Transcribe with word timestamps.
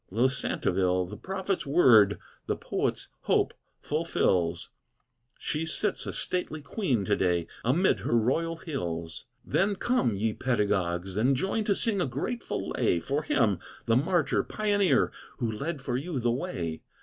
Losantiville, 0.11 1.05
the 1.07 1.15
prophet's 1.15 1.63
word, 1.63 2.17
The 2.47 2.55
poet's 2.55 3.09
hope 3.25 3.53
fulfils, 3.81 4.71
She 5.37 5.63
sits 5.67 6.07
a 6.07 6.11
stately 6.13 6.63
Queen 6.63 7.05
to 7.05 7.15
day 7.15 7.45
Amid 7.63 7.99
her 7.99 8.17
royal 8.17 8.55
hills! 8.57 9.27
Then 9.45 9.75
come, 9.75 10.15
ye 10.15 10.33
pedagogues, 10.33 11.17
and 11.17 11.35
join 11.35 11.65
To 11.65 11.75
sing 11.75 12.01
a 12.01 12.07
grateful 12.07 12.69
lay 12.69 12.99
For 12.99 13.21
him, 13.21 13.59
the 13.85 13.95
martyr 13.95 14.43
pioneer, 14.43 15.11
Who 15.37 15.51
led 15.51 15.83
for 15.83 15.95
you 15.97 16.19
the 16.19 16.31
way. 16.31 16.81